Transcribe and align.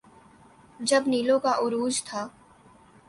جب 0.79 1.03
نیلو 1.07 1.37
کا 1.39 1.51
عروج 1.57 2.03
تھا۔ 2.03 2.27